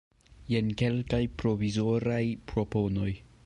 [0.53, 3.09] Jen kelkaj provizoraj proponoj.